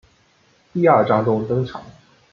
[0.73, 1.83] 第二章中登场。